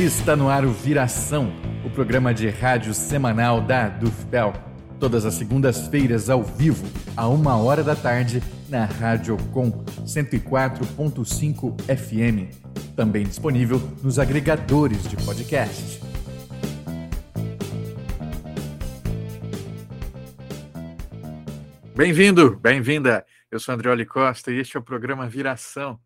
[0.00, 1.52] Está no ar o Viração,
[1.84, 4.54] o programa de rádio semanal da Dufpel.
[4.98, 9.70] Todas as segundas-feiras ao vivo, a uma hora da tarde, na Rádio Com
[10.06, 12.96] 104.5 FM.
[12.96, 16.00] Também disponível nos agregadores de podcast.
[21.94, 23.26] Bem-vindo, bem-vinda.
[23.50, 26.00] Eu sou Andrioli Costa e este é o programa Viração.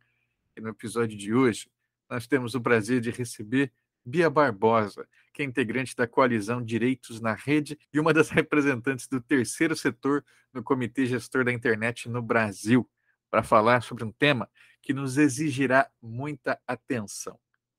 [0.56, 1.68] E no episódio de hoje,
[2.10, 3.70] nós temos o prazer de receber
[4.04, 9.20] Bia Barbosa, que é integrante da coalizão Direitos na Rede e uma das representantes do
[9.20, 12.88] terceiro setor no Comitê Gestor da Internet no Brasil,
[13.30, 14.48] para falar sobre um tema
[14.80, 17.38] que nos exigirá muita atenção: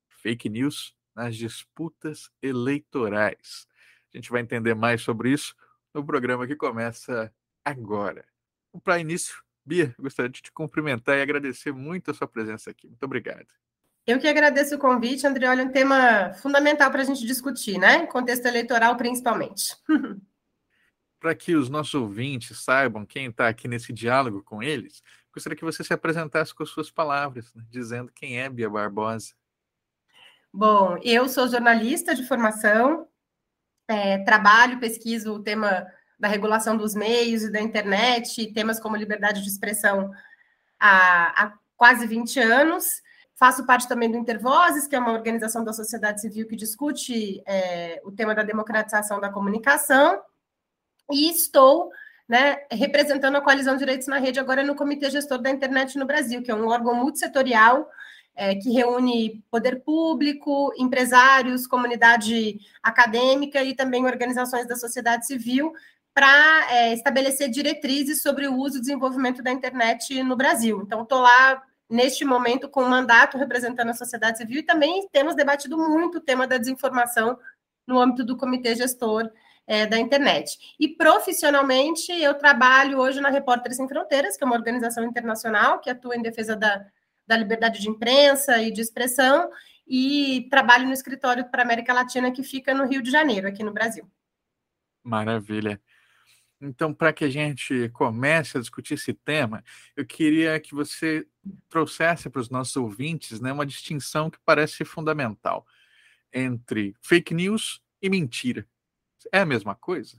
[0.09, 3.67] fake news nas disputas eleitorais.
[4.13, 5.55] A gente vai entender mais sobre isso
[5.93, 8.25] no programa que começa agora.
[8.83, 12.87] Para início, Bia, gostaria de te cumprimentar e agradecer muito a sua presença aqui.
[12.87, 13.47] Muito obrigado.
[14.05, 15.47] Eu que agradeço o convite, André.
[15.47, 18.05] Olha, um tema fundamental para a gente discutir, né?
[18.05, 19.75] Contexto eleitoral, principalmente.
[21.25, 25.01] para que os nossos ouvintes saibam quem está aqui nesse diálogo com eles,
[25.33, 27.63] gostaria que você se apresentasse com suas palavras, né?
[27.67, 29.33] dizendo quem é Bia Barbosa.
[30.53, 33.07] Bom, eu sou jornalista de formação,
[33.87, 35.87] é, trabalho, pesquiso o tema
[36.19, 40.11] da regulação dos meios e da internet, temas como liberdade de expressão
[40.79, 43.01] há, há quase 20 anos.
[43.35, 48.01] Faço parte também do Intervozes, que é uma organização da sociedade civil que discute é,
[48.05, 50.21] o tema da democratização da comunicação,
[51.11, 51.91] e estou
[52.27, 56.41] né, representando a Coalizão Direitos na Rede agora no Comitê Gestor da Internet no Brasil,
[56.41, 57.87] que é um órgão multissetorial
[58.35, 65.73] é, que reúne poder público, empresários, comunidade acadêmica e também organizações da sociedade civil
[66.13, 70.81] para é, estabelecer diretrizes sobre o uso e desenvolvimento da internet no Brasil.
[70.81, 75.77] Então, estou lá neste momento com mandato representando a sociedade civil e também temos debatido
[75.77, 77.37] muito o tema da desinformação
[77.85, 79.29] no âmbito do comitê gestor
[79.67, 80.57] é, da internet.
[80.79, 85.89] E profissionalmente, eu trabalho hoje na Repórteres Sem Fronteiras, que é uma organização internacional que
[85.89, 86.85] atua em defesa da,
[87.27, 89.49] da liberdade de imprensa e de expressão,
[89.87, 93.71] e trabalho no escritório para América Latina, que fica no Rio de Janeiro, aqui no
[93.71, 94.09] Brasil.
[95.03, 95.79] Maravilha.
[96.59, 99.63] Então, para que a gente comece a discutir esse tema,
[99.95, 101.27] eu queria que você
[101.69, 105.65] trouxesse para os nossos ouvintes né, uma distinção que parece fundamental
[106.33, 108.67] entre fake news e mentira.
[109.31, 110.17] É a mesma coisa?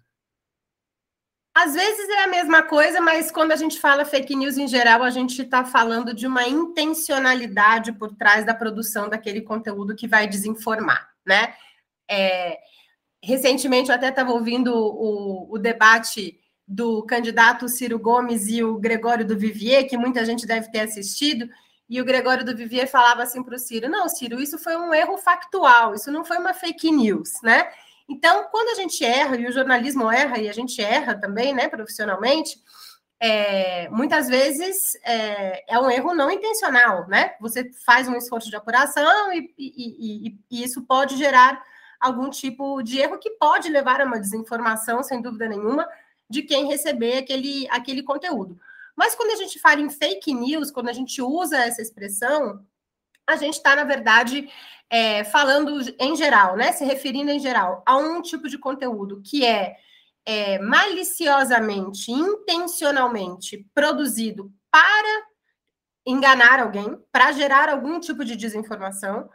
[1.54, 5.03] Às vezes é a mesma coisa, mas quando a gente fala fake news em geral,
[5.03, 10.26] a gente está falando de uma intencionalidade por trás da produção daquele conteúdo que vai
[10.26, 11.54] desinformar, né?
[12.10, 12.58] É,
[13.22, 19.25] recentemente eu até estava ouvindo o, o, debate do candidato Ciro Gomes e o Gregório
[19.25, 21.49] do Vivier, que muita gente deve ter assistido,
[21.88, 24.93] e o Gregório do Vivier falava assim para o Ciro: não, Ciro, isso foi um
[24.93, 27.69] erro factual, isso não foi uma fake news, né?
[28.09, 31.69] Então, quando a gente erra, e o jornalismo erra, e a gente erra também, né,
[31.69, 32.56] profissionalmente,
[33.19, 37.34] é, muitas vezes é, é, um erro não intencional, né?
[37.41, 41.62] Você faz um esforço de apuração e, e, e, e isso pode gerar
[41.99, 45.88] algum tipo de erro que pode levar a uma desinformação, sem dúvida nenhuma,
[46.28, 48.59] de quem receber aquele, aquele conteúdo.
[48.97, 52.64] Mas quando a gente fala em fake news, quando a gente usa essa expressão,
[53.26, 54.48] a gente está, na verdade,
[54.88, 56.72] é, falando em geral, né?
[56.72, 59.76] Se referindo em geral a um tipo de conteúdo que é,
[60.25, 65.26] é maliciosamente, intencionalmente produzido para
[66.06, 69.28] enganar alguém, para gerar algum tipo de desinformação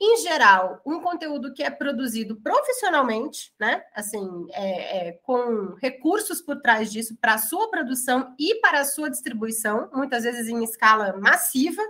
[0.00, 3.82] em geral, um conteúdo que é produzido profissionalmente, né?
[3.94, 8.84] Assim, é, é, com recursos por trás disso para a sua produção e para a
[8.86, 11.82] sua distribuição, muitas vezes em escala massiva,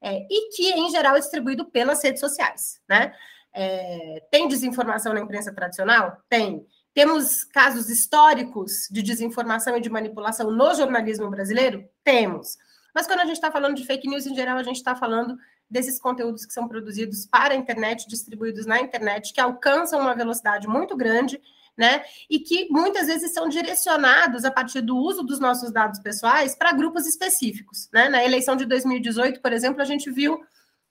[0.00, 3.14] é, e que, em geral, é distribuído pelas redes sociais, né?
[3.52, 6.16] É, tem desinformação na imprensa tradicional?
[6.28, 6.66] Tem.
[6.94, 11.86] Temos casos históricos de desinformação e de manipulação no jornalismo brasileiro?
[12.02, 12.56] Temos.
[12.94, 15.36] Mas quando a gente está falando de fake news, em geral, a gente está falando
[15.68, 20.68] desses conteúdos que são produzidos para a internet, distribuídos na internet, que alcançam uma velocidade
[20.68, 21.40] muito grande,
[21.76, 22.04] né?
[22.30, 26.72] E que muitas vezes são direcionados a partir do uso dos nossos dados pessoais para
[26.72, 28.08] grupos específicos, né?
[28.08, 30.40] Na eleição de 2018, por exemplo, a gente viu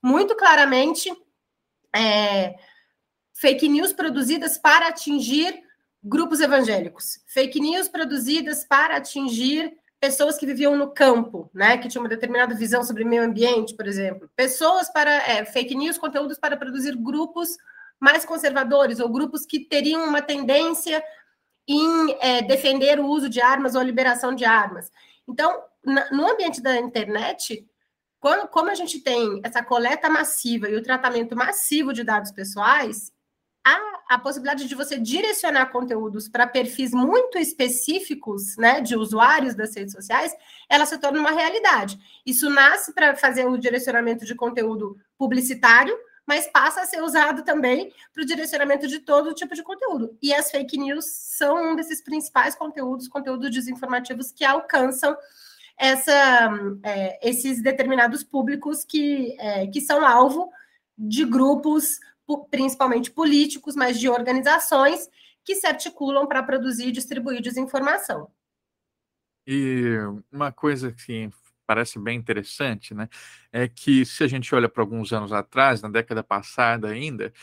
[0.02, 1.10] muito claramente
[1.96, 2.56] é,
[3.34, 5.64] fake news produzidas para atingir
[6.04, 12.04] grupos evangélicos, fake news produzidas para atingir pessoas que viviam no campo, né, que tinham
[12.04, 16.58] uma determinada visão sobre meio ambiente, por exemplo, pessoas para é, fake news, conteúdos para
[16.58, 17.56] produzir grupos
[18.02, 21.02] mais conservadores ou grupos que teriam uma tendência
[21.66, 24.92] em é, defender o uso de armas ou a liberação de armas.
[25.26, 27.66] Então, na, no ambiente da internet,
[28.20, 33.14] quando, como a gente tem essa coleta massiva e o tratamento massivo de dados pessoais,
[33.64, 39.94] a, possibilidade de você direcionar conteúdos para perfis muito específicos, né, de usuários das redes
[39.94, 40.36] sociais,
[40.70, 41.98] ela se torna uma realidade.
[42.26, 47.92] Isso nasce para fazer o direcionamento de conteúdo publicitário, mas passa a ser usado também
[48.14, 50.18] para o direcionamento de todo tipo de conteúdo.
[50.22, 55.18] E as fake news são um desses principais conteúdos, conteúdos desinformativos que alcançam
[55.78, 56.50] essa,
[56.84, 60.50] é, esses determinados públicos que, é, que são alvo
[60.98, 62.00] de grupos
[62.40, 65.10] principalmente políticos, mas de organizações
[65.44, 68.32] que se articulam para produzir e distribuir desinformação.
[69.46, 69.98] E
[70.32, 71.30] uma coisa que
[71.66, 73.10] parece bem interessante, né,
[73.52, 77.34] é que se a gente olha para alguns anos atrás, na década passada ainda,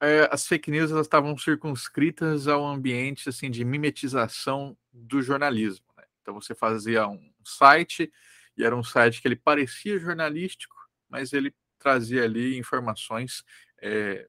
[0.00, 5.86] é, as fake news elas estavam circunscritas ao ambiente assim de mimetização do jornalismo.
[5.96, 6.04] Né?
[6.22, 8.10] Então você fazia um site
[8.56, 10.76] e era um site que ele parecia jornalístico,
[11.08, 13.44] mas ele trazia ali informações
[13.82, 14.26] é,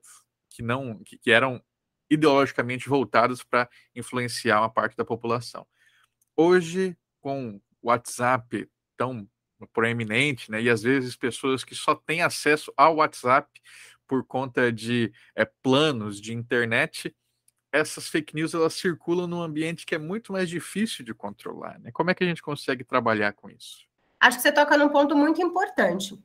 [0.50, 1.62] que não que, que eram
[2.10, 5.68] ideologicamente voltados para influenciar uma parte da população.
[6.36, 9.30] Hoje, com o WhatsApp tão
[9.74, 13.50] proeminente, né, e às vezes pessoas que só têm acesso ao WhatsApp
[14.08, 17.16] por conta de é, planos de internet,
[17.72, 21.80] essas fake news elas circulam num ambiente que é muito mais difícil de controlar.
[21.80, 21.92] Né?
[21.92, 23.88] Como é que a gente consegue trabalhar com isso?
[24.20, 26.18] Acho que você toca num ponto muito importante,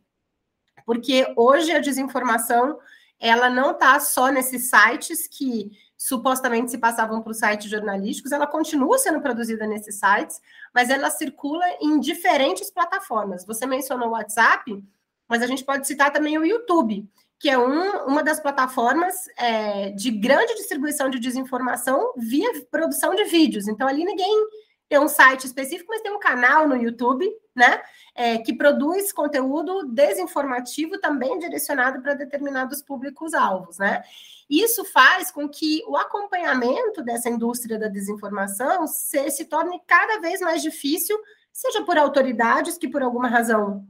[0.86, 2.78] porque hoje a desinformação
[3.20, 8.46] ela não está só nesses sites que supostamente se passavam para os sites jornalísticos, ela
[8.46, 10.40] continua sendo produzida nesses sites,
[10.74, 13.46] mas ela circula em diferentes plataformas.
[13.46, 14.84] Você mencionou o WhatsApp,
[15.26, 17.08] mas a gente pode citar também o YouTube,
[17.38, 23.24] que é um, uma das plataformas é, de grande distribuição de desinformação via produção de
[23.24, 23.66] vídeos.
[23.66, 24.46] Então, ali ninguém
[24.88, 27.82] tem um site específico, mas tem um canal no YouTube, né?
[28.14, 34.02] É, que produz conteúdo desinformativo também direcionado para determinados públicos-alvos, né?
[34.48, 40.40] Isso faz com que o acompanhamento dessa indústria da desinformação se, se torne cada vez
[40.40, 41.18] mais difícil,
[41.52, 43.86] seja por autoridades que, por alguma razão,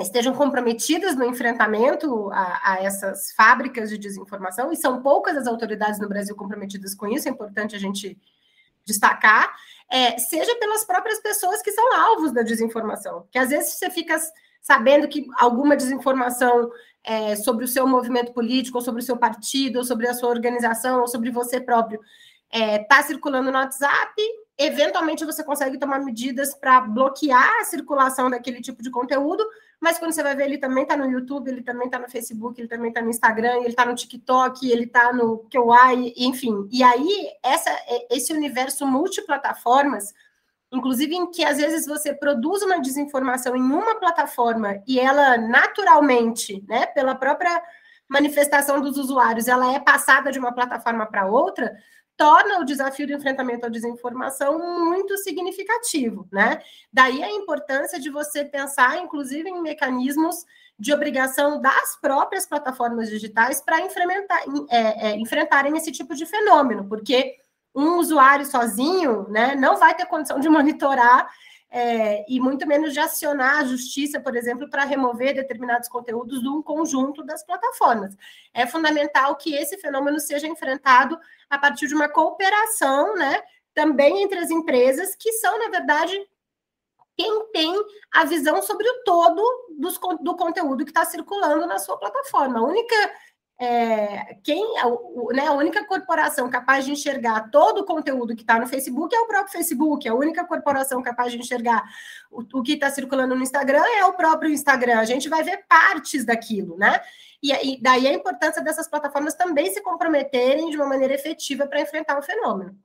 [0.00, 6.00] estejam comprometidas no enfrentamento a, a, essas fábricas de desinformação, e são poucas as autoridades
[6.00, 8.18] no Brasil comprometidas com isso, é importante a gente
[8.84, 9.54] destacar,
[9.90, 13.26] é, seja pelas próprias pessoas que são alvos da desinformação.
[13.30, 14.18] Que às vezes você fica
[14.60, 16.70] sabendo que alguma desinformação
[17.02, 20.30] é, sobre o seu movimento político, ou sobre o seu partido, ou sobre a sua
[20.30, 22.00] organização, ou sobre você próprio,
[22.50, 24.14] está é, tá circulando no WhatsApp,
[24.56, 29.44] eventualmente você consegue tomar medidas para bloquear a circulação daquele tipo de conteúdo,
[29.80, 32.60] mas quando você vai ver, ele também está no YouTube, ele também está no Facebook,
[32.60, 36.68] ele também está no Instagram, ele está no TikTok, ele está no QI, enfim.
[36.70, 37.70] E aí, essa,
[38.10, 40.14] esse universo multiplataformas,
[40.72, 46.64] inclusive em que às vezes você produz uma desinformação em uma plataforma e ela naturalmente,
[46.68, 47.62] né, pela própria
[48.08, 51.74] manifestação dos usuários, ela é passada de uma plataforma para outra,
[52.16, 56.60] torna o desafio do enfrentamento à desinformação muito significativo, né?
[56.92, 60.44] Daí a importância de você pensar, inclusive, em mecanismos
[60.78, 67.36] de obrigação das próprias plataformas digitais para é, é, enfrentarem esse tipo de fenômeno, porque
[67.74, 71.28] um usuário sozinho né, não vai ter condição de monitorar
[71.76, 76.48] é, e muito menos de acionar a justiça, por exemplo, para remover determinados conteúdos de
[76.48, 78.16] um conjunto das plataformas.
[78.54, 81.18] É fundamental que esse fenômeno seja enfrentado
[81.50, 83.42] a partir de uma cooperação, né,
[83.74, 86.16] também entre as empresas, que são, na verdade,
[87.16, 87.74] quem tem
[88.12, 89.42] a visão sobre o todo
[89.76, 92.60] dos, do conteúdo que está circulando na sua plataforma.
[92.60, 92.94] A única
[93.60, 94.64] é, quem
[95.32, 99.20] né, a única corporação capaz de enxergar todo o conteúdo que está no Facebook é
[99.20, 100.08] o próprio Facebook.
[100.08, 101.84] A única corporação capaz de enxergar
[102.30, 104.98] o, o que está circulando no Instagram é o próprio Instagram.
[104.98, 107.00] A gente vai ver partes daquilo, né?
[107.40, 111.80] E, e daí a importância dessas plataformas também se comprometerem de uma maneira efetiva para
[111.80, 112.76] enfrentar o fenômeno.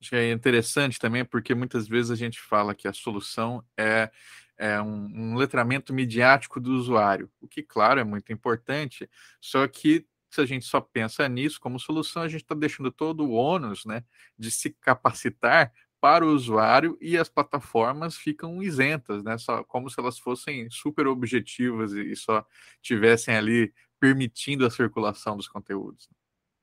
[0.00, 4.10] Acho que é interessante também, porque muitas vezes a gente fala que a solução é
[4.60, 9.08] é, um, um, letramento midiático do usuário, o que, claro, é muito importante,
[9.40, 13.24] só que se a gente só pensa nisso como solução, a gente está deixando todo
[13.24, 14.04] o ônus né,
[14.38, 19.36] de se capacitar para o usuário e as plataformas ficam isentas, né?
[19.36, 22.44] Só como se elas fossem super objetivas e só
[22.80, 26.08] tivessem ali permitindo a circulação dos conteúdos.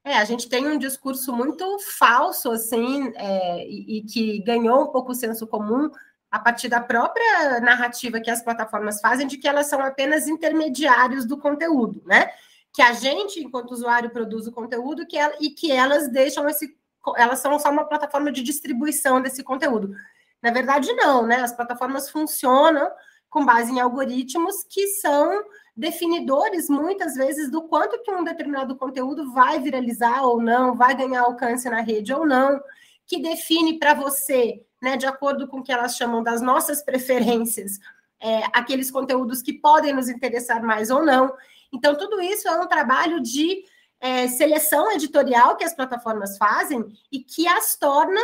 [0.03, 4.91] É, a gente tem um discurso muito falso, assim, é, e, e, que ganhou um
[4.91, 5.91] pouco o senso comum
[6.29, 11.25] a partir da própria narrativa que as plataformas fazem de que elas são apenas intermediários
[11.25, 12.29] do conteúdo, né?
[12.73, 16.75] Que a gente, enquanto usuário, produz o conteúdo que ela, e que elas deixam esse.
[17.15, 19.93] Elas são só uma plataforma de distribuição desse conteúdo.
[20.41, 21.37] Na verdade, não, né?
[21.37, 22.91] As plataformas funcionam
[23.29, 25.43] com base em algoritmos que são
[25.75, 31.21] definidores, muitas vezes, do quanto que um determinado conteúdo vai viralizar ou não, vai ganhar
[31.21, 32.59] alcance na rede ou não,
[33.05, 37.79] que define para você, né, de acordo com o que elas chamam das nossas preferências,
[38.19, 41.33] é, aqueles conteúdos que podem nos interessar mais ou não.
[41.71, 43.63] Então, tudo isso é um trabalho de
[43.99, 48.21] é, seleção editorial que as plataformas fazem e que as torna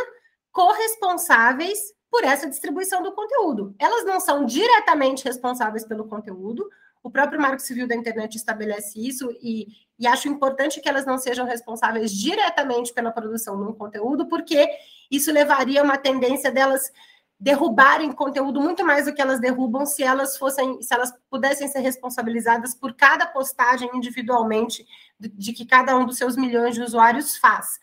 [0.52, 3.74] corresponsáveis por essa distribuição do conteúdo.
[3.78, 6.68] Elas não são diretamente responsáveis pelo conteúdo,
[7.04, 9.68] o próprio Marco Civil da Internet estabelece isso e,
[9.98, 14.66] e acho importante que elas não sejam responsáveis diretamente pela produção de um conteúdo, porque
[15.10, 16.90] isso levaria a uma tendência delas
[17.38, 21.80] derrubarem conteúdo muito mais do que elas derrubam se elas fossem, se elas pudessem ser
[21.80, 24.86] responsabilizadas por cada postagem individualmente
[25.18, 27.78] de, que cada um dos seus milhões de usuários faz.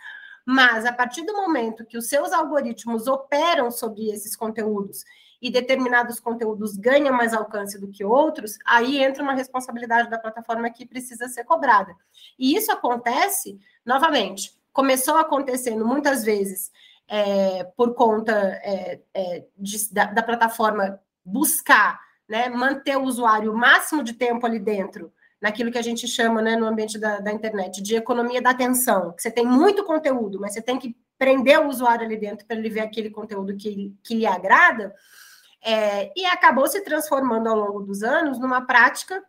[0.46, 5.04] Mas a partir do momento que os seus algoritmos operam sobre esses conteúdos
[5.42, 10.70] e determinados conteúdos ganham mais alcance do que outros, aí entra uma responsabilidade da plataforma
[10.70, 11.96] que precisa ser cobrada.
[12.38, 16.72] E isso acontece, novamente, começou acontecendo muitas vezes
[17.14, 18.32] é, por conta
[18.64, 24.46] é, é, de, da, da, plataforma buscar né, manter o usuário o máximo de tempo
[24.46, 28.42] ali dentro, naquilo que a gente chama né, no ambiente da, da internet de economia
[28.42, 32.16] da atenção, que você tem muito conteúdo, mas você tem que prender o usuário ali
[32.16, 34.96] dentro para ele ver aquele conteúdo que, que lhe agrada.
[35.62, 39.22] É, e acabou se transformando ao longo dos anos numa prática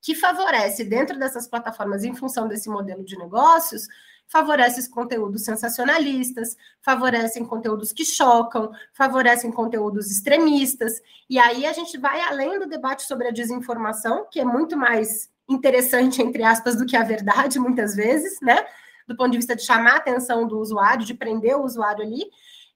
[0.00, 3.88] que favorece, dentro dessas plataformas, em função desse modelo de negócios,
[4.30, 11.02] favorece conteúdos sensacionalistas, favorecem conteúdos que chocam, favorecem conteúdos extremistas.
[11.28, 15.28] E aí a gente vai além do debate sobre a desinformação, que é muito mais
[15.48, 18.64] interessante, entre aspas, do que a verdade, muitas vezes, né?
[19.06, 22.24] Do ponto de vista de chamar a atenção do usuário, de prender o usuário ali.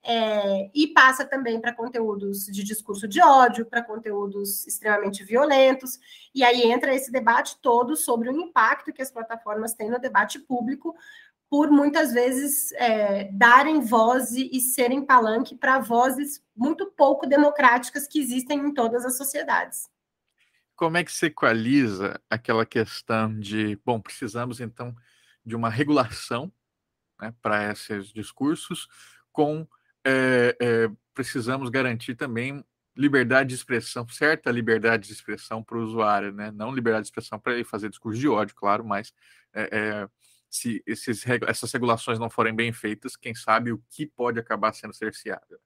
[0.06, 5.98] É, e passa também para conteúdos de discurso de ódio, para conteúdos extremamente violentos,
[6.34, 10.38] e aí entra esse debate todo sobre o impacto que as plataformas têm no debate
[10.38, 10.94] público,
[11.50, 18.20] por muitas vezes é, darem voz e serem palanque para vozes muito pouco democráticas que
[18.20, 19.88] existem em todas as sociedades.
[20.74, 24.94] Como é que se equaliza aquela questão de, bom, precisamos então
[25.44, 26.52] de uma regulação
[27.20, 28.88] né, para esses discursos
[29.30, 29.66] com
[30.04, 32.64] é, é, precisamos garantir também
[32.96, 36.50] liberdade de expressão, certa liberdade de expressão para o usuário, né?
[36.52, 39.12] Não liberdade de expressão para ele fazer discurso de ódio, claro, mas
[39.52, 40.08] é,
[40.54, 44.94] se esses, essas regulações não forem bem feitas, quem sabe o que pode acabar sendo
[44.94, 45.58] cerceado.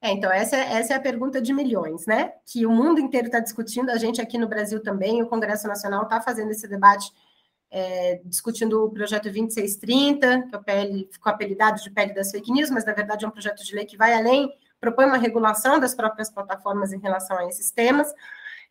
[0.00, 2.32] É, então, essa, essa é a pergunta de milhões, né?
[2.46, 6.04] Que o mundo inteiro está discutindo, a gente aqui no Brasil também, o Congresso Nacional
[6.04, 7.12] está fazendo esse debate
[7.70, 12.50] é, discutindo o projeto 2630, que é o PL, ficou apelidado de PL das fake
[12.50, 14.50] news, mas na verdade é um projeto de lei que vai além,
[14.80, 18.08] propõe uma regulação das próprias plataformas em relação a esses temas.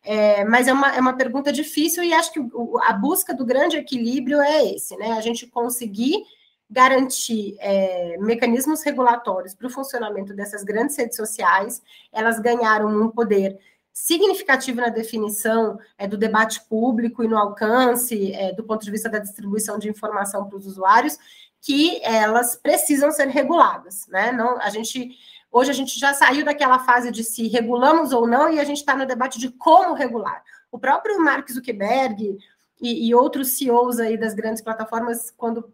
[0.04, 3.44] É, mas é uma, é uma pergunta difícil e acho que o, a busca do
[3.44, 5.12] grande equilíbrio é esse, né?
[5.12, 6.22] A gente conseguir
[6.68, 11.82] garantir é, mecanismos regulatórios para o funcionamento dessas grandes redes sociais,
[12.12, 13.58] elas ganharam um poder
[13.92, 19.08] significativo na definição é, do debate público e no alcance, é, do ponto de vista
[19.08, 21.16] da distribuição de informação para os usuários,
[21.62, 24.32] que elas precisam ser reguladas, né?
[24.32, 25.16] Não, a gente
[25.54, 28.78] hoje a gente já saiu daquela fase de se regulamos ou não e a gente
[28.78, 30.42] está no debate de como regular.
[30.70, 32.36] O próprio Mark Zuckerberg
[32.82, 35.72] e, e outros CEOs aí das grandes plataformas, quando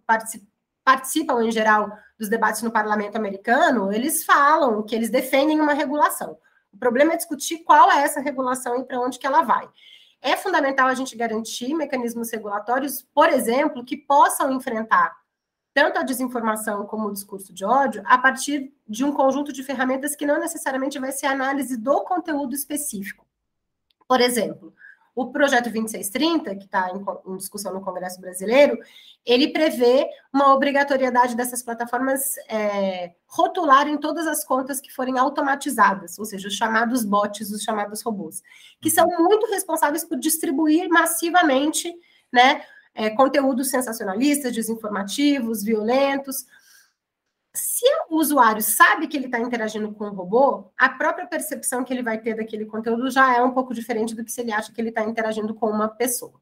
[0.85, 6.37] participam em geral dos debates no parlamento americano, eles falam que eles defendem uma regulação.
[6.71, 9.67] O problema é discutir qual é essa regulação e para onde que ela vai.
[10.21, 15.17] É fundamental a gente garantir mecanismos regulatórios, por exemplo, que possam enfrentar
[15.73, 20.17] tanto a desinformação como o discurso de ódio a partir de um conjunto de ferramentas
[20.17, 23.25] que não necessariamente vai ser análise do conteúdo específico.
[24.09, 24.75] Por exemplo,
[25.15, 28.79] o projeto 2630, que está em, em, discussão no Congresso Brasileiro,
[29.25, 36.25] ele prevê uma obrigatoriedade dessas plataformas é, rotularem todas as contas que forem automatizadas, ou
[36.25, 38.43] seja, os chamados bots, os chamados robôs,
[38.81, 39.25] que são uhum.
[39.25, 41.93] muito responsáveis por distribuir massivamente
[42.33, 46.47] né, é, conteúdos sensacionalistas, desinformativos, violentos,
[47.53, 51.93] se o usuário sabe que ele está interagindo com um robô, a própria percepção que
[51.93, 54.73] ele vai ter daquele conteúdo já é um pouco diferente do que se ele acha
[54.73, 56.41] que ele está interagindo com uma pessoa.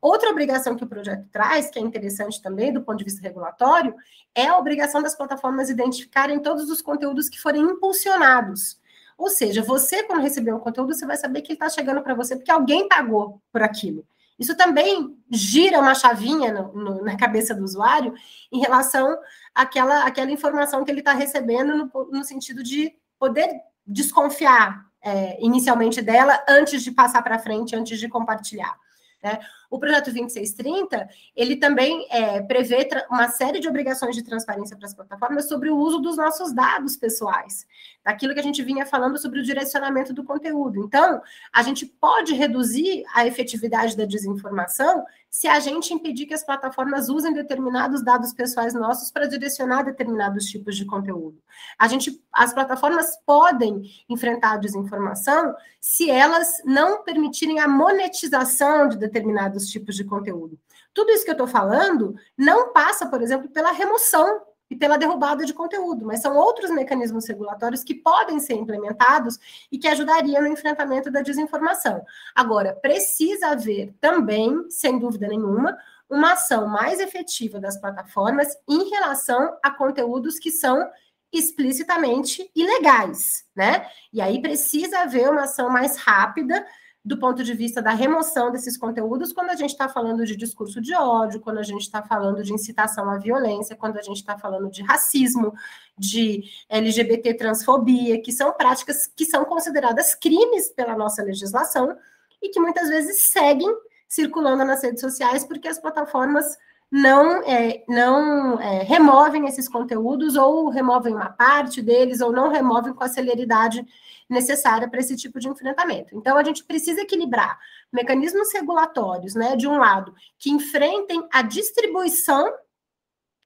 [0.00, 3.94] Outra obrigação que o projeto traz, que é interessante também do ponto de vista regulatório,
[4.34, 8.80] é a obrigação das plataformas identificarem todos os conteúdos que forem impulsionados.
[9.16, 12.14] Ou seja, você, quando receber um conteúdo, você vai saber que ele está chegando para
[12.14, 14.06] você porque alguém pagou por aquilo.
[14.38, 18.14] Isso também gira uma chavinha no, no, na cabeça do usuário
[18.52, 19.18] em relação
[19.54, 23.48] àquela, àquela informação que ele está recebendo, no, no, sentido de poder
[23.86, 28.76] desconfiar é, inicialmente dela antes de passar para frente, antes de compartilhar.
[29.22, 29.40] Né?
[29.70, 34.94] O projeto 2630, ele também é, prevê uma série de obrigações de transparência para as
[34.94, 37.66] plataformas sobre o uso dos nossos dados pessoais,
[38.02, 40.82] daquilo que a gente vinha falando sobre o direcionamento do conteúdo.
[40.82, 41.20] Então,
[41.52, 47.08] a gente pode reduzir a efetividade da desinformação se a gente impedir que as plataformas
[47.08, 51.38] usem determinados dados pessoais nossos para direcionar determinados tipos de conteúdo.
[51.78, 58.96] A gente, as plataformas podem enfrentar a desinformação se elas não permitirem a monetização de
[58.96, 60.58] determinados tipos de conteúdo.
[60.92, 65.44] Tudo isso que eu estou falando não passa, por exemplo, pela remoção e pela derrubada
[65.44, 69.38] de conteúdo, mas são outros mecanismos regulatórios que podem ser implementados
[69.72, 72.04] e que ajudariam no enfrentamento da desinformação.
[72.34, 75.76] Agora, precisa haver também, sem dúvida nenhuma,
[76.08, 80.88] uma ação mais efetiva das plataformas em relação a conteúdos que são
[81.32, 83.86] explicitamente ilegais, né?
[84.12, 86.66] E aí precisa haver uma ação mais rápida
[87.08, 90.78] do ponto de vista da remoção desses conteúdos, quando a gente está falando de discurso
[90.78, 94.38] de ódio, quando a gente está falando de incitação à violência, quando a gente está
[94.38, 95.54] falando de racismo,
[95.96, 101.96] de LGBT transfobia, que são práticas que são consideradas crimes pela nossa legislação
[102.42, 103.74] e que muitas vezes seguem
[104.06, 106.58] circulando nas redes sociais porque as plataformas
[106.90, 112.94] não, é, não é, removem esses conteúdos ou removem uma parte deles ou não removem
[112.94, 113.86] com a celeridade
[114.28, 116.16] necessária para esse tipo de enfrentamento.
[116.16, 117.58] Então, a gente precisa equilibrar
[117.92, 122.52] mecanismos regulatórios, né, de um lado, que enfrentem a distribuição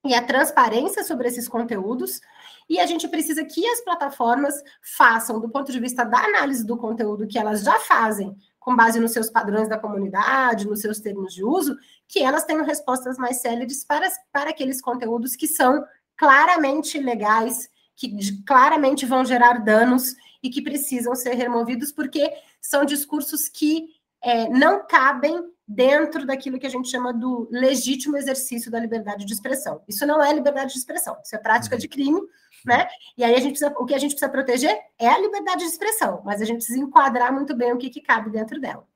[0.05, 2.21] e a transparência sobre esses conteúdos,
[2.69, 4.55] e a gente precisa que as plataformas
[4.97, 9.01] façam, do ponto de vista da análise do conteúdo que elas já fazem, com base
[9.01, 11.77] nos seus padrões da comunidade, nos seus termos de uso,
[12.07, 15.85] que elas tenham respostas mais céleres para, para aqueles conteúdos que são
[16.17, 23.49] claramente ilegais, que claramente vão gerar danos e que precisam ser removidos, porque são discursos
[23.49, 23.89] que
[24.23, 29.33] é, não cabem dentro daquilo que a gente chama do legítimo exercício da liberdade de
[29.33, 29.83] expressão.
[29.89, 32.21] Isso não é liberdade de expressão, isso é prática de crime,
[32.65, 32.89] né?
[33.17, 35.71] E aí a gente precisa, o que a gente precisa proteger é a liberdade de
[35.71, 38.87] expressão, mas a gente precisa enquadrar muito bem o que, que cabe dentro dela.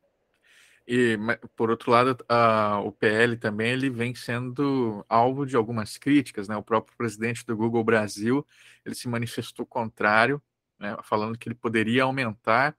[0.89, 1.19] E,
[1.57, 6.57] por outro lado, a, o PL também ele vem sendo alvo de algumas críticas, né?
[6.57, 8.47] O próprio presidente do Google Brasil
[8.85, 10.41] ele se manifestou contrário
[10.79, 12.77] né, falando que ele poderia aumentar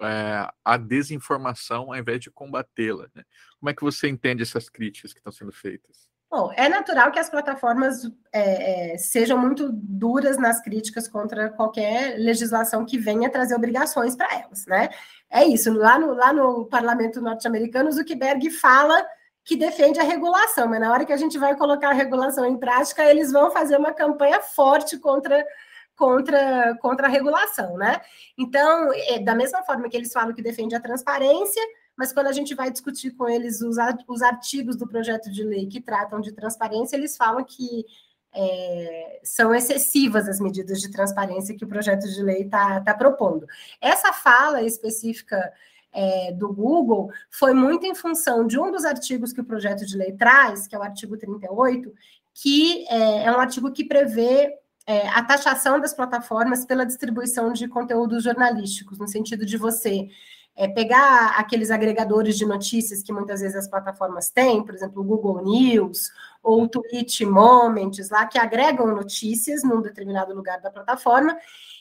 [0.00, 3.08] é, a desinformação ao invés de combatê-la.
[3.14, 3.24] Né?
[3.58, 6.07] Como é que você entende essas críticas que estão sendo feitas?
[6.30, 12.18] Bom, é natural que as plataformas é, é, sejam muito duras nas críticas contra qualquer
[12.18, 14.90] legislação que venha trazer obrigações para elas, né?
[15.30, 15.72] É isso.
[15.72, 19.02] Lá no, lá no parlamento norte-americano, Zuckerberg fala
[19.42, 22.58] que defende a regulação, mas na hora que a gente vai colocar a regulação em
[22.58, 25.42] prática, eles vão fazer uma campanha forte contra
[25.96, 28.00] contra, contra a regulação, né?
[28.38, 31.62] Então, é, da mesma forma que eles falam que defende a transparência,
[31.98, 35.66] mas quando a gente vai discutir com eles os, os artigos do projeto de lei
[35.66, 37.84] que tratam de transparência, eles falam que
[38.32, 43.48] é, são excessivas as medidas de transparência que o projeto de lei está tá propondo.
[43.80, 45.52] Essa fala específica
[45.92, 49.96] é, do Google foi muito em função de um dos artigos que o projeto de
[49.96, 51.92] lei traz, que é o artigo 38,
[52.32, 54.54] que é, é um artigo que prevê
[54.86, 60.08] é, a taxação das plataformas pela distribuição de conteúdos jornalísticos, no sentido de você
[60.58, 65.04] é, pegar aqueles agregadores de notícias que muitas vezes as plataformas têm, por exemplo, o
[65.04, 66.10] Google News
[66.42, 71.38] ou o Twitch Moments, lá que agregam notícias num determinado lugar da plataforma,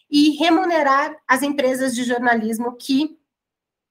[0.10, 3.18] e remunerar as empresas de jornalismo que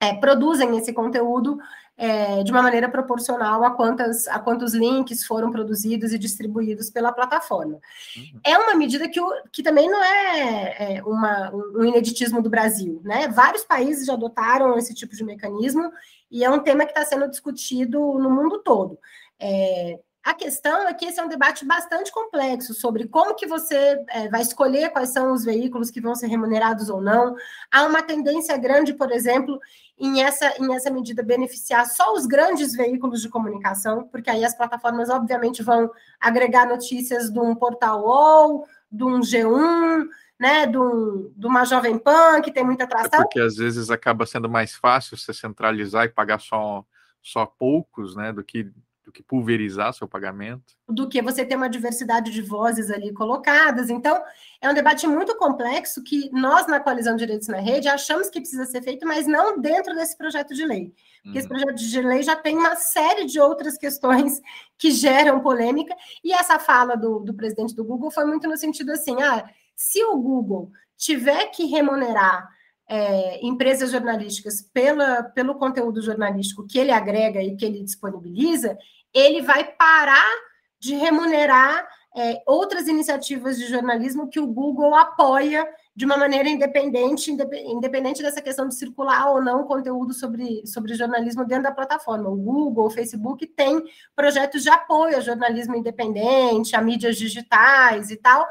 [0.00, 1.58] é, produzem esse conteúdo
[1.96, 7.12] é, de uma maneira proporcional a, quantas, a quantos links foram produzidos e distribuídos pela
[7.12, 7.78] plataforma.
[8.16, 8.40] Uhum.
[8.44, 13.28] É uma medida que, que também não é, é uma, um ineditismo do Brasil, né?
[13.28, 15.90] Vários países já adotaram esse tipo de mecanismo
[16.30, 18.98] e é um tema que está sendo discutido no mundo todo.
[19.38, 24.04] É, a questão é que esse é um debate bastante complexo sobre como que você
[24.08, 27.36] é, vai escolher quais são os veículos que vão ser remunerados ou não.
[27.70, 29.60] Há uma tendência grande, por exemplo,
[29.96, 34.52] em essa, em essa medida beneficiar só os grandes veículos de comunicação, porque aí as
[34.52, 40.08] plataformas, obviamente, vão agregar notícias de um portal UOL, de um G1,
[40.40, 43.20] né, de, um, de uma Jovem Pan, que tem muita é atração.
[43.20, 46.84] É porque às vezes acaba sendo mais fácil você centralizar e pagar só,
[47.22, 48.72] só poucos, né, do que
[49.06, 50.74] do que pulverizar seu pagamento.
[50.88, 53.88] Do que você ter uma diversidade de vozes ali colocadas.
[53.88, 54.20] Então,
[54.60, 58.40] é um debate muito complexo que nós, na Coalizão de Direitos na Rede, achamos que
[58.40, 60.92] precisa ser feito, mas não dentro desse projeto de lei.
[61.22, 61.36] Porque uhum.
[61.38, 64.42] esse projeto de lei já tem uma série de outras questões
[64.76, 68.90] que geram polêmica, e essa fala do, do presidente do Google foi muito no sentido
[68.90, 72.48] assim: ah, se o Google tiver que remunerar
[72.88, 78.76] é, empresas jornalísticas pela, pelo conteúdo jornalístico que ele agrega e que ele disponibiliza,
[79.12, 80.34] ele vai parar
[80.78, 87.30] de remunerar é, outras iniciativas de jornalismo que o Google apoia de uma maneira independente,
[87.30, 92.28] independente dessa questão de circular ou não conteúdo sobre, sobre jornalismo dentro da plataforma.
[92.28, 93.82] O Google, o Facebook tem
[94.14, 98.46] projetos de apoio ao jornalismo independente, a mídias digitais e tal.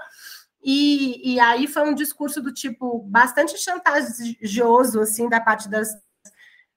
[0.67, 5.89] E, e aí foi um discurso do tipo bastante chantajoso assim da parte das,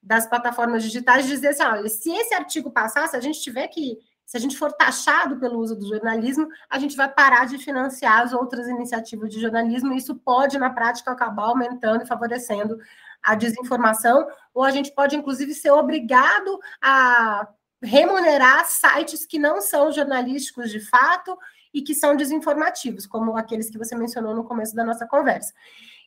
[0.03, 3.97] das plataformas digitais dizer assim, olha, se esse artigo passar, se a gente tiver que
[4.27, 8.21] se a gente for taxado pelo uso do jornalismo, a gente vai parar de financiar
[8.21, 12.79] as outras iniciativas de jornalismo, e isso pode, na prática, acabar aumentando e favorecendo
[13.23, 17.49] a desinformação, ou a gente pode, inclusive, ser obrigado a
[17.83, 21.35] remunerar sites que não são jornalísticos de fato
[21.79, 25.55] e que são desinformativos, como aqueles que você mencionou no começo da nossa conversa.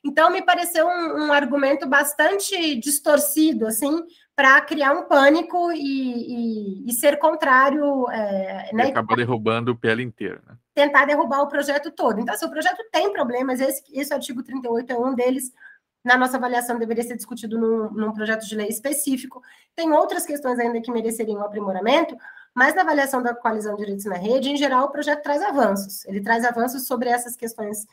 [0.03, 4.03] Então, me pareceu um, um argumento bastante distorcido, assim,
[4.35, 8.09] para criar um pânico e, e, e ser contrário.
[8.09, 8.87] É, né?
[8.87, 10.41] Acaba derrubando o PL inteiro.
[10.45, 10.55] Né?
[10.73, 12.19] Tentar derrubar o projeto todo.
[12.19, 15.53] Então, se o projeto tem problemas, esse, esse artigo 38 é um deles.
[16.03, 19.41] Na nossa avaliação, deveria ser discutido num, num projeto de lei específico.
[19.75, 22.17] Tem outras questões ainda que mereceriam um aprimoramento,
[22.53, 26.05] mas na avaliação da coalizão de direitos na rede, em geral, o projeto traz avanços.
[26.05, 27.85] Ele traz avanços sobre essas questões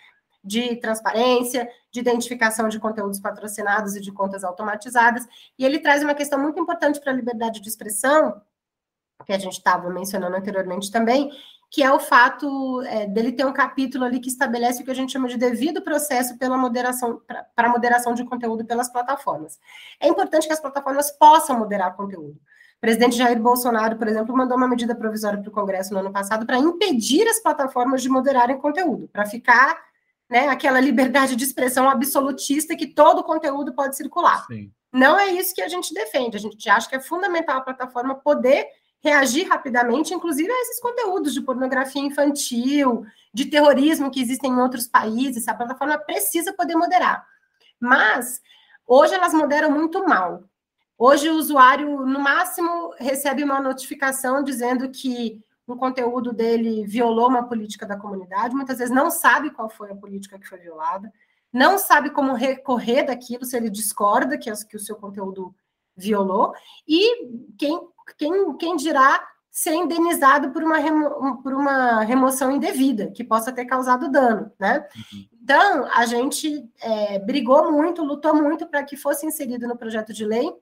[0.42, 5.26] de transparência, de identificação de conteúdos patrocinados e de contas automatizadas.
[5.58, 8.40] E ele traz uma questão muito importante para a liberdade de expressão,
[9.24, 11.30] que a gente estava mencionando anteriormente também,
[11.70, 14.94] que é o fato é, dele ter um capítulo ali que estabelece o que a
[14.94, 17.20] gente chama de devido processo pela moderação
[17.54, 19.58] para moderação de conteúdo pelas plataformas.
[20.00, 22.40] É importante que as plataformas possam moderar conteúdo.
[22.78, 26.12] O presidente Jair Bolsonaro, por exemplo, mandou uma medida provisória para o Congresso no ano
[26.12, 29.76] passado para impedir as plataformas de moderarem conteúdo, para ficar
[30.30, 34.46] né, aquela liberdade de expressão absolutista que todo conteúdo pode circular.
[34.46, 34.70] Sim.
[34.92, 36.36] Não é isso que a gente defende.
[36.36, 38.66] A gente acha que é fundamental a plataforma poder
[39.00, 44.86] reagir rapidamente, inclusive a esses conteúdos de pornografia infantil, de terrorismo que existem em outros
[44.86, 45.48] países.
[45.48, 47.26] A plataforma precisa poder moderar.
[47.80, 48.40] Mas
[48.86, 50.44] hoje elas moderam muito mal.
[51.00, 57.46] Hoje o usuário, no máximo, recebe uma notificação dizendo que um conteúdo dele violou uma
[57.46, 61.12] política da comunidade, muitas vezes não sabe qual foi a política que foi violada,
[61.52, 65.54] não sabe como recorrer daquilo se ele discorda que, que o seu conteúdo
[65.96, 66.52] violou,
[66.87, 67.80] e quem,
[68.16, 73.66] quem, quem dirá ser indenizado por uma, remo, por uma remoção indevida, que possa ter
[73.66, 74.87] causado dano, né?
[74.96, 75.28] Uhum.
[75.42, 80.24] Então, a gente é, brigou muito, lutou muito para que fosse inserido no projeto de
[80.24, 80.52] lei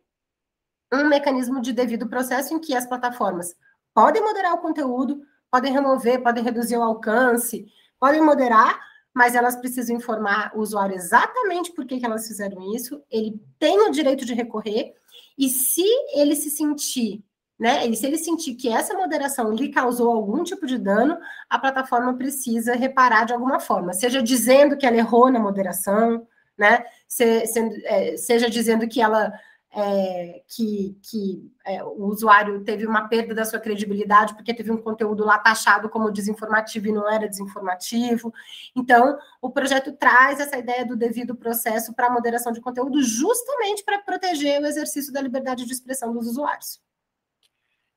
[0.93, 3.55] um mecanismo de devido processo em que as plataformas
[3.95, 7.67] podem moderar o conteúdo, podem remover, podem reduzir o alcance,
[7.99, 8.79] podem moderar,
[9.15, 13.81] mas elas precisam informar o usuário exatamente por que, que elas fizeram isso, ele tem
[13.81, 14.93] o direito de recorrer,
[15.39, 17.25] e se ele se sentir,
[17.59, 21.19] né, e se ele sentir que essa moderação lhe causou algum tipo de dano,
[21.49, 26.27] a plataforma precisa reparar de alguma forma, seja dizendo que ela errou na moderação,
[26.59, 29.33] né, se, se, é, seja dizendo que ela
[29.79, 34.81] é, que, que é, o usuário teve uma perda da sua credibilidade porque teve um
[34.81, 38.33] conteúdo lá taxado como desinformativo e não era desinformativo.
[38.75, 43.85] Então, o projeto traz essa ideia do devido processo para a moderação de conteúdo justamente
[43.85, 46.81] para proteger o exercício da liberdade de expressão dos usuários.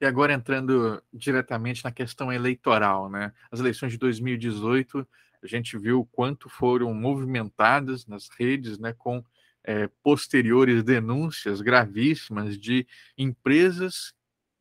[0.01, 3.31] E agora entrando diretamente na questão eleitoral, né?
[3.49, 5.07] As eleições de 2018,
[5.41, 9.23] a gente viu quanto foram movimentadas nas redes, né, com
[9.63, 14.13] é, posteriores denúncias gravíssimas de empresas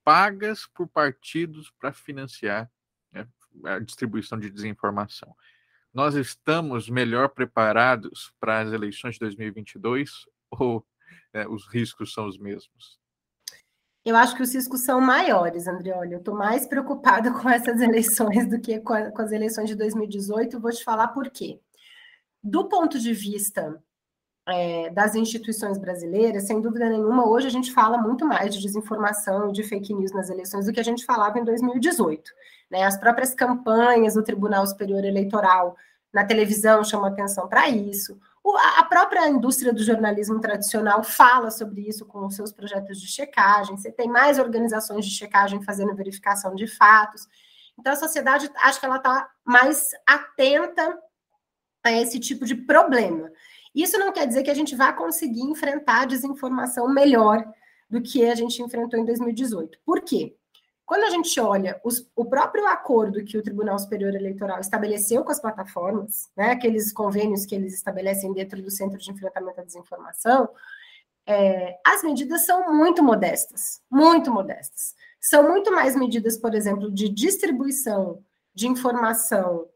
[0.05, 2.71] pagas por partidos para financiar
[3.13, 3.27] né,
[3.65, 5.35] a distribuição de desinformação.
[5.93, 10.87] Nós estamos melhor preparados para as eleições de 2022 ou
[11.33, 12.99] é, os riscos são os mesmos?
[14.05, 16.13] Eu acho que os riscos são maiores, Andrioli.
[16.13, 19.75] Eu estou mais preocupada com essas eleições do que com, a, com as eleições de
[19.75, 20.61] 2018.
[20.61, 21.61] Vou te falar por quê.
[22.43, 23.83] Do ponto de vista
[24.49, 29.51] é, das instituições brasileiras, sem dúvida nenhuma, hoje a gente fala muito mais de desinformação
[29.51, 32.33] e de fake news nas eleições do que a gente falava em 2018.
[32.71, 32.85] Né?
[32.85, 35.77] As próprias campanhas do Tribunal Superior Eleitoral
[36.13, 38.19] na televisão chamam atenção para isso.
[38.43, 43.07] O, a própria indústria do jornalismo tradicional fala sobre isso com os seus projetos de
[43.07, 43.77] checagem.
[43.77, 47.29] Você tem mais organizações de checagem fazendo verificação de fatos.
[47.79, 50.99] Então, a sociedade, acho que ela está mais atenta
[51.85, 53.31] a esse tipo de problema.
[53.75, 57.45] Isso não quer dizer que a gente vai conseguir enfrentar a desinformação melhor
[57.89, 59.79] do que a gente enfrentou em 2018.
[59.85, 60.37] Por quê?
[60.89, 65.31] quando a gente olha os, o próprio acordo que o Tribunal Superior Eleitoral estabeleceu com
[65.31, 70.49] as plataformas, né, aqueles convênios que eles estabelecem dentro do Centro de Enfrentamento à Desinformação,
[71.27, 74.95] é, as medidas são muito modestas, muito modestas.
[75.21, 79.69] São muito mais medidas, por exemplo, de distribuição de informação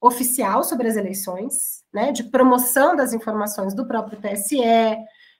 [0.00, 4.60] oficial sobre as eleições, né, de promoção das informações do próprio TSE,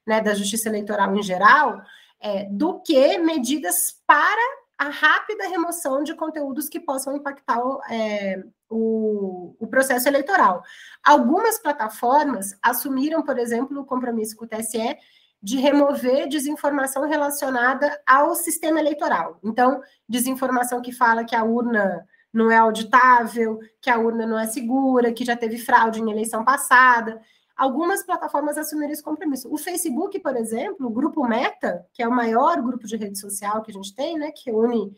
[0.07, 1.81] né, da Justiça Eleitoral em geral,
[2.21, 9.55] é, do que medidas para a rápida remoção de conteúdos que possam impactar é, o,
[9.59, 10.63] o, processo eleitoral.
[11.05, 14.97] Algumas plataformas assumiram, por exemplo, o compromisso com o TSE
[15.43, 19.39] de remover desinformação relacionada ao sistema eleitoral.
[19.43, 24.47] Então, desinformação que fala que a urna não é auditável, que a urna não é
[24.47, 27.21] segura, que já teve fraude em eleição passada
[27.61, 29.53] algumas plataformas assumiram esse compromisso.
[29.53, 33.61] O Facebook, por exemplo, o grupo Meta, que é o maior grupo de rede social
[33.61, 34.97] que a gente tem, né, que une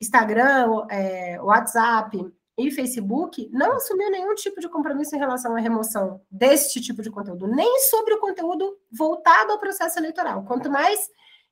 [0.00, 2.18] Instagram, é, WhatsApp
[2.58, 7.10] e Facebook, não assumiu nenhum tipo de compromisso em relação à remoção deste tipo de
[7.10, 11.08] conteúdo, nem sobre o conteúdo voltado ao processo eleitoral, quanto mais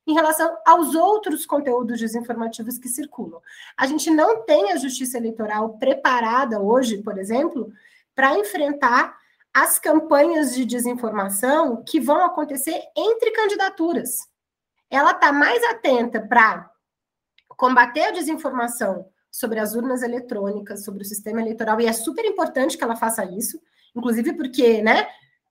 [0.07, 3.41] em relação aos outros conteúdos desinformativos que circulam.
[3.77, 7.73] A gente não tem a justiça eleitoral preparada hoje, por exemplo,
[8.15, 9.17] para enfrentar
[9.53, 14.29] as campanhas de desinformação que vão acontecer entre candidaturas.
[14.89, 16.71] Ela está mais atenta para
[17.57, 22.77] combater a desinformação sobre as urnas eletrônicas, sobre o sistema eleitoral, e é super importante
[22.77, 23.61] que ela faça isso,
[23.95, 25.03] inclusive porque, né,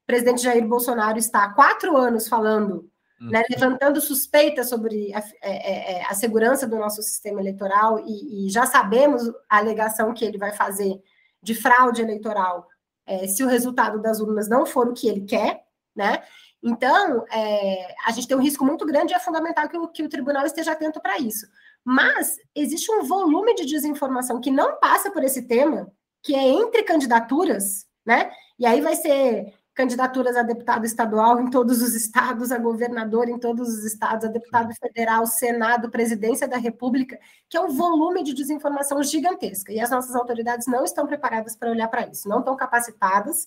[0.02, 3.44] o presidente Jair Bolsonaro está há quatro anos falando, né, uhum.
[3.50, 8.50] levantando suspeitas sobre a, é, é, é, a, segurança do nosso sistema eleitoral, e, e
[8.50, 11.00] já sabemos a alegação que ele vai fazer
[11.42, 12.66] de fraude eleitoral
[13.06, 16.22] é, se o resultado das urnas não for o que ele quer, né?
[16.62, 20.02] Então, é, a gente tem um risco muito grande e é fundamental que o, que
[20.02, 21.46] o tribunal esteja atento para isso.
[21.84, 25.90] Mas existe um volume de desinformação que não passa por esse tema,
[26.22, 28.30] que é entre candidaturas, né?
[28.58, 33.38] E aí vai ser candidaturas a deputado estadual em todos os estados, a governador em
[33.38, 38.34] todos os estados, a deputado federal, Senado, presidência da República, que é um volume de
[38.34, 39.72] desinformação gigantesca.
[39.72, 43.46] E as nossas autoridades não estão preparadas para olhar para isso, não estão capacitadas,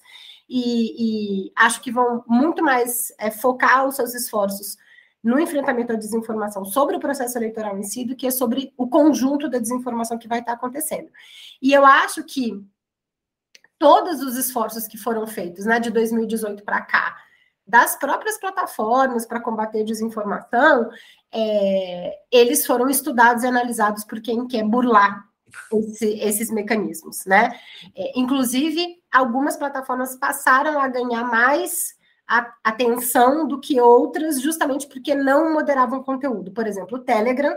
[0.50, 4.78] e, e, acho que vão muito mais é, focar os seus esforços
[5.24, 9.50] no enfrentamento à desinformação sobre o processo eleitoral em si do que sobre o conjunto
[9.50, 11.10] da desinformação que vai estar acontecendo.
[11.62, 12.62] E eu acho que
[13.84, 17.18] todos os esforços que foram feitos, né, de 2018 para cá,
[17.68, 20.90] das próprias plataformas para combater desinformação,
[21.30, 25.26] é, eles foram estudados e analisados por quem quer burlar
[25.74, 27.52] esse, esses mecanismos, né?
[27.94, 31.94] É, inclusive, algumas plataformas passaram a ganhar mais
[32.26, 36.54] a, atenção do que outras, justamente porque não moderavam conteúdo.
[36.54, 37.54] Por exemplo, o Telegram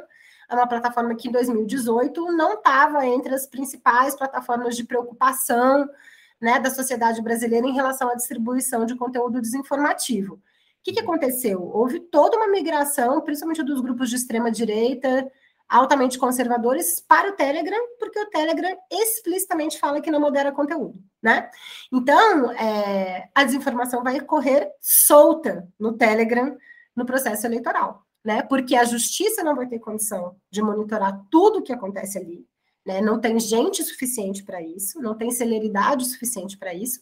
[0.50, 5.88] é uma plataforma que em 2018 não estava entre as principais plataformas de preocupação
[6.40, 10.34] né, da sociedade brasileira em relação à distribuição de conteúdo desinformativo.
[10.34, 10.40] O
[10.82, 11.62] que, que aconteceu?
[11.62, 15.30] Houve toda uma migração, principalmente dos grupos de extrema direita,
[15.68, 21.50] altamente conservadores, para o Telegram, porque o Telegram explicitamente fala que não modera conteúdo, né?
[21.92, 26.56] Então, é, a desinformação vai correr solta no Telegram
[26.94, 28.42] no processo eleitoral, né?
[28.42, 32.46] Porque a justiça não vai ter condição de monitorar tudo o que acontece ali,
[32.86, 33.00] né?
[33.00, 37.00] Não tem gente suficiente para isso, não tem celeridade suficiente para isso.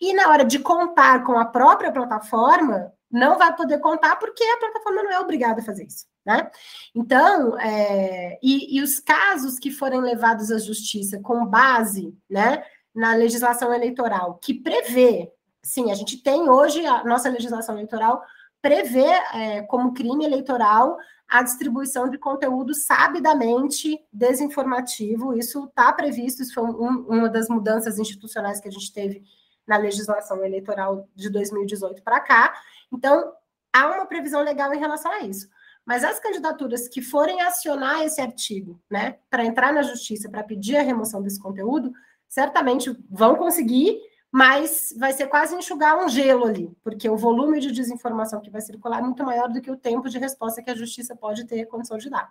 [0.00, 4.58] E na hora de contar com a própria plataforma, não vai poder contar porque a
[4.58, 6.06] plataforma não é obrigada a fazer isso.
[6.24, 6.50] Né?
[6.94, 13.14] Então, é, e, e, os casos que forem levados à justiça com base né, na
[13.14, 15.30] legislação eleitoral, que prevê,
[15.62, 18.22] sim, a gente tem hoje, a nossa legislação eleitoral
[18.66, 20.98] prevê é, como crime eleitoral
[21.28, 25.32] a distribuição de conteúdo sabidamente desinformativo.
[25.34, 29.22] Isso está previsto, isso foi um, uma das mudanças institucionais que a gente teve
[29.64, 32.54] na legislação eleitoral de 2018 para cá.
[32.92, 33.32] Então,
[33.72, 35.48] há uma previsão legal em relação a isso.
[35.84, 40.76] Mas as candidaturas que forem acionar esse artigo, né, para entrar na justiça, para pedir
[40.76, 41.92] a remoção desse conteúdo,
[42.28, 44.00] certamente vão conseguir
[44.36, 48.60] mas vai ser quase enxugar um gelo ali, porque o volume de desinformação que vai
[48.60, 51.64] circular é muito maior do que o tempo de resposta que a justiça pode ter
[51.64, 52.30] condição de dar.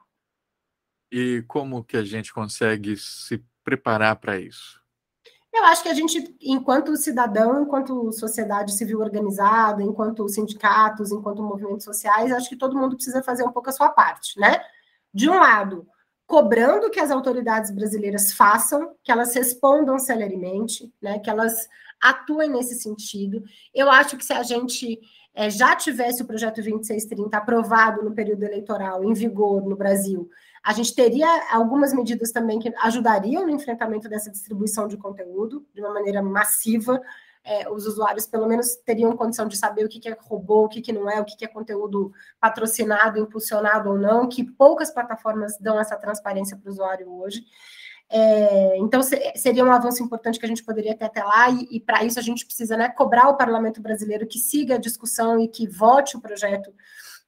[1.11, 4.79] E como que a gente consegue se preparar para isso?
[5.51, 11.85] Eu acho que a gente, enquanto cidadão, enquanto sociedade civil organizada, enquanto sindicatos, enquanto movimentos
[11.85, 14.63] sociais, acho que todo mundo precisa fazer um pouco a sua parte, né?
[15.11, 15.87] De um lado,
[16.27, 21.17] cobrando que as autoridades brasileiras façam, que elas respondam celeremente, né?
[21.17, 21.67] Que elas
[22.01, 23.43] atuem nesse sentido.
[23.73, 24.99] Eu acho que se a gente
[25.33, 30.29] é, já tivesse o projeto 2630 aprovado no período eleitoral, em vigor no Brasil,
[30.63, 35.81] a gente teria algumas medidas também que ajudariam no enfrentamento dessa distribuição de conteúdo de
[35.81, 36.99] uma maneira massiva.
[37.43, 40.69] É, os usuários, pelo menos, teriam condição de saber o que, que é robô, o
[40.69, 44.91] que, que não é, o que, que é conteúdo patrocinado, impulsionado ou não, que poucas
[44.91, 47.45] plataformas dão essa transparência para o usuário hoje.
[48.09, 51.79] É, então, seria um avanço importante que a gente poderia ter até lá, e, e
[51.79, 55.47] para isso a gente precisa né, cobrar o parlamento brasileiro que siga a discussão e
[55.47, 56.71] que vote o projeto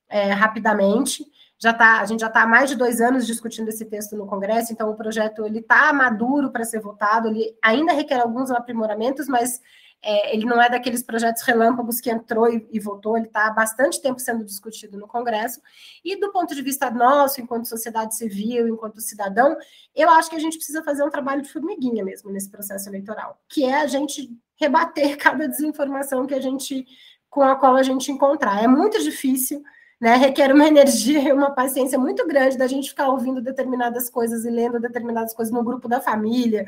[0.07, 1.25] é, rapidamente.
[1.59, 4.27] Já tá, a gente já está há mais de dois anos discutindo esse texto no
[4.27, 9.27] Congresso, então o projeto ele está maduro para ser votado, ele ainda requer alguns aprimoramentos,
[9.27, 9.59] mas
[10.01, 13.51] é, ele não é daqueles projetos relâmpagos que entrou e, e votou, ele está há
[13.51, 15.59] bastante tempo sendo discutido no Congresso.
[16.03, 19.57] E do ponto de vista nosso, enquanto sociedade civil, enquanto cidadão,
[19.95, 23.41] eu acho que a gente precisa fazer um trabalho de formiguinha mesmo nesse processo eleitoral,
[23.49, 26.85] que é a gente rebater cada desinformação que a gente
[27.29, 28.63] com a qual a gente encontrar.
[28.63, 29.61] É muito difícil
[29.99, 30.15] né?
[30.15, 34.49] Requer uma energia e uma paciência muito grande da gente ficar ouvindo determinadas coisas e
[34.49, 36.65] lendo determinadas coisas no grupo da família,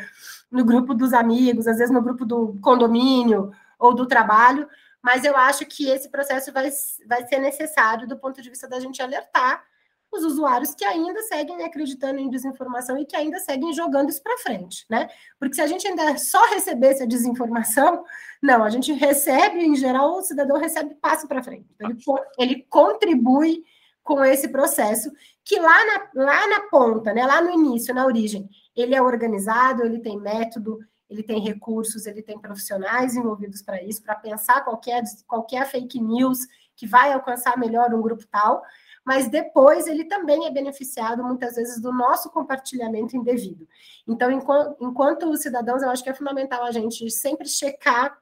[0.51, 4.67] no grupo dos amigos, às vezes no grupo do condomínio ou do trabalho.
[5.01, 6.69] Mas eu acho que esse processo vai,
[7.07, 9.63] vai ser necessário do ponto de vista da gente alertar
[10.11, 14.37] os usuários que ainda seguem acreditando em desinformação e que ainda seguem jogando isso para
[14.37, 15.07] frente, né?
[15.39, 18.03] Porque se a gente ainda só recebesse a desinformação,
[18.41, 21.67] não, a gente recebe, em geral, o cidadão recebe passo para frente.
[21.75, 21.99] Então, ele,
[22.37, 23.63] ele contribui
[24.03, 25.11] com esse processo
[25.43, 29.83] que lá na, lá na ponta, né, lá no início, na origem, ele é organizado,
[29.83, 35.03] ele tem método, ele tem recursos, ele tem profissionais envolvidos para isso, para pensar qualquer,
[35.27, 36.39] qualquer fake news
[36.75, 38.63] que vai alcançar melhor um grupo tal,
[39.09, 43.67] mas depois ele também é beneficiado muitas vezes do nosso compartilhamento indevido.
[44.07, 48.19] Então, enquanto, enquanto cidadãos, eu acho que é fundamental a gente sempre checar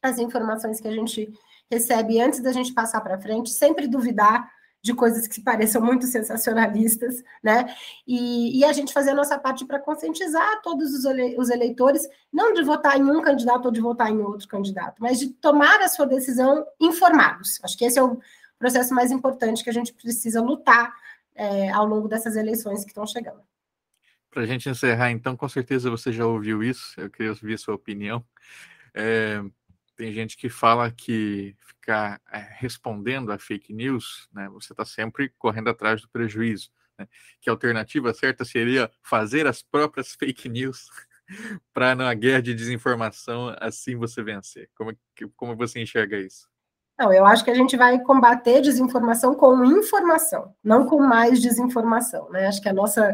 [0.00, 1.28] as informações que a gente
[1.68, 4.48] recebe antes da gente passar para frente, sempre duvidar
[4.80, 7.74] de coisas que pareçam muito sensacionalistas, né?
[8.06, 12.08] E, e a gente fazer a nossa parte para conscientizar todos os, ele, os eleitores,
[12.32, 15.80] não de votar em um candidato ou de votar em outro candidato, mas de tomar
[15.80, 17.58] a sua decisão informados.
[17.64, 18.20] Acho que esse é o
[18.62, 20.94] processo mais importante que a gente precisa lutar
[21.34, 23.42] é, ao longo dessas eleições que estão chegando.
[24.30, 27.74] Para a gente encerrar, então, com certeza você já ouviu isso, eu queria ouvir sua
[27.74, 28.24] opinião.
[28.94, 29.42] É,
[29.96, 35.28] tem gente que fala que ficar é, respondendo a fake news, né, você está sempre
[35.30, 36.70] correndo atrás do prejuízo.
[36.96, 37.08] Né?
[37.40, 40.86] Que a alternativa certa seria fazer as próprias fake news
[41.74, 44.70] para na guerra de desinformação assim você vencer.
[44.76, 44.96] Como,
[45.34, 46.51] como você enxerga isso?
[47.02, 52.30] Não, eu acho que a gente vai combater desinformação com informação, não com mais desinformação,
[52.30, 52.46] né?
[52.46, 53.12] Acho que a nossa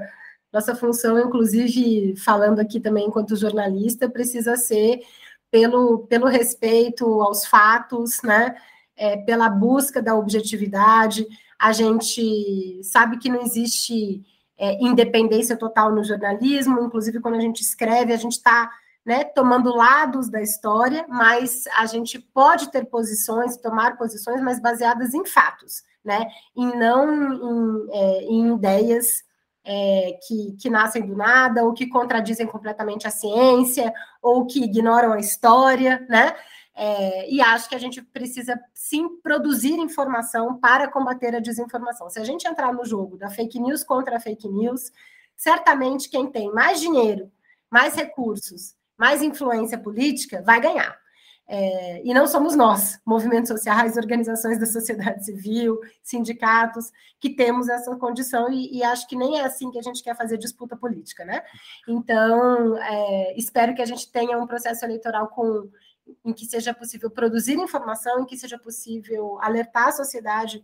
[0.52, 5.00] nossa função, inclusive falando aqui também enquanto jornalista, precisa ser
[5.50, 8.56] pelo, pelo respeito aos fatos, né?
[8.94, 11.26] É, pela busca da objetividade.
[11.58, 14.22] A gente sabe que não existe
[14.58, 18.70] é, independência total no jornalismo, inclusive quando a gente escreve, a gente está
[19.08, 25.14] né, tomando lados da história, mas a gente pode ter posições, tomar posições, mas baseadas
[25.14, 29.24] em fatos, né, e não em, é, em ideias
[29.64, 33.90] é, que, que nascem do nada, ou que contradizem completamente a ciência,
[34.20, 36.36] ou que ignoram a história, né,
[36.74, 42.10] é, e acho que a gente precisa sim produzir informação para combater a desinformação.
[42.10, 44.92] Se a gente entrar no jogo da fake news contra a fake news,
[45.34, 47.32] certamente quem tem mais dinheiro,
[47.70, 50.98] mais recursos mais influência política, vai ganhar.
[51.50, 57.94] É, e não somos nós, movimentos sociais, organizações da sociedade civil, sindicatos, que temos essa
[57.96, 61.24] condição, e, e, acho que nem é assim que a gente quer fazer disputa política,
[61.24, 61.42] né?
[61.88, 65.70] Então, é, espero que a gente tenha um processo eleitoral com,
[66.22, 70.62] em que seja possível produzir informação, em que seja possível alertar a sociedade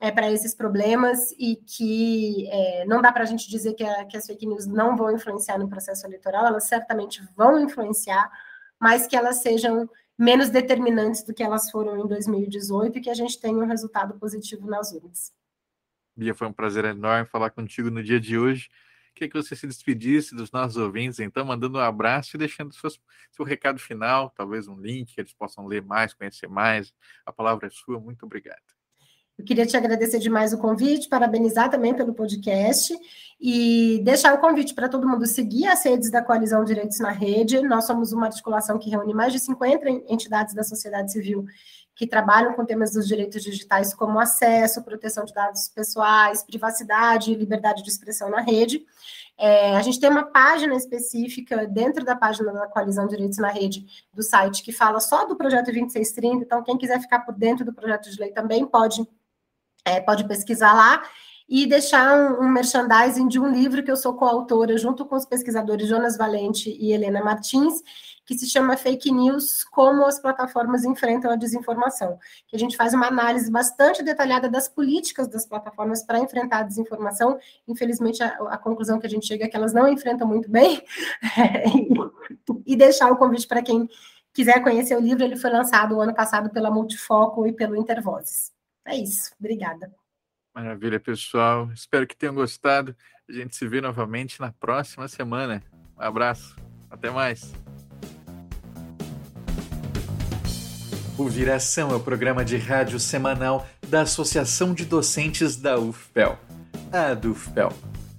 [0.00, 4.04] é, para esses problemas e que é, não dá para a gente dizer que, a,
[4.04, 8.30] que, as fake news não vão influenciar no processo eleitoral, elas certamente vão influenciar,
[8.78, 13.14] mas que elas sejam menos determinantes do que elas foram em 2018 e que a
[13.14, 15.32] gente tenha um resultado positivo nas urnas.
[16.16, 18.68] Bia, foi um prazer enorme falar contigo no dia de hoje.
[19.14, 23.00] Queria que você se despedisse dos nossos ouvintes, então, mandando um abraço e deixando seus,
[23.32, 26.94] seu recado final, talvez um link que eles possam ler mais, conhecer mais.
[27.26, 27.98] A palavra é sua.
[27.98, 28.77] Muito obrigado.
[29.38, 32.92] Eu queria te agradecer demais o convite, parabenizar também pelo podcast
[33.40, 37.62] e deixar o convite para todo mundo seguir as redes da Coalizão Direitos na Rede.
[37.62, 41.46] Nós somos uma articulação que reúne mais de 50 entidades da sociedade civil
[41.94, 47.34] que trabalham com temas dos direitos digitais, como acesso, proteção de dados pessoais, privacidade e
[47.34, 48.84] liberdade de expressão na rede.
[49.36, 53.84] É, a gente tem uma página específica dentro da página da Coalizão Direitos na Rede
[54.12, 57.72] do site que fala só do projeto 2630, então quem quiser ficar por dentro do
[57.72, 59.04] projeto de lei também pode,
[59.84, 61.02] é, pode pesquisar lá
[61.48, 65.24] e deixar um, um, merchandising de um livro que eu sou coautora junto com os
[65.24, 67.82] pesquisadores Jonas Valente e Helena Martins,
[68.26, 72.18] que se chama Fake News: Como as plataformas enfrentam a desinformação.
[72.46, 76.62] Que a gente faz uma análise bastante detalhada das políticas das plataformas para enfrentar a
[76.64, 77.38] desinformação.
[77.66, 80.82] Infelizmente, a, a, conclusão que a gente chega é que elas não enfrentam muito bem.
[81.74, 81.88] e,
[82.74, 83.88] e deixar o convite para quem
[84.34, 88.57] quiser conhecer o livro, ele foi lançado o ano passado pela Multifoco e pelo Intervozes.
[88.88, 89.32] É isso.
[89.38, 89.92] Obrigada.
[90.54, 91.70] Maravilha, pessoal.
[91.72, 92.96] Espero que tenham gostado.
[93.28, 95.62] A gente se vê novamente na próxima semana.
[95.96, 96.56] Um abraço.
[96.90, 97.52] Até mais.
[101.18, 106.38] O Viração é o programa de rádio semanal da Associação de Docentes da UFPEL,
[106.92, 107.72] a DUFPEL,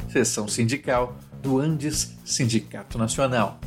[0.10, 3.60] seção sindical do Andes Sindicato Nacional.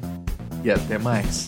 [0.64, 1.46] e até mais.